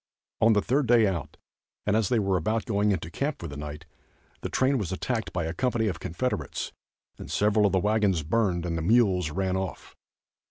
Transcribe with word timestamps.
On 0.41 0.53
the 0.53 0.63
third 0.63 0.87
day 0.87 1.05
out 1.05 1.37
and 1.85 1.95
as 1.95 2.09
they 2.09 2.17
were 2.17 2.35
about 2.35 2.65
going 2.65 2.91
into 2.91 3.11
camp 3.11 3.37
for 3.37 3.47
the 3.47 3.55
night, 3.55 3.85
the 4.41 4.49
train 4.49 4.79
was 4.79 4.91
attacked 4.91 5.31
by 5.31 5.45
a 5.45 5.53
company 5.53 5.85
of 5.85 5.99
Confederates 5.99 6.71
and 7.19 7.29
several 7.29 7.67
of 7.67 7.71
the 7.71 7.79
wagons 7.79 8.23
burned 8.23 8.65
and 8.65 8.75
the 8.75 8.81
mules 8.81 9.29
run 9.29 9.55
off. 9.55 9.95